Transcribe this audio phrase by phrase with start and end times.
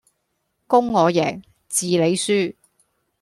[0.65, 2.55] 公我贏,字你輸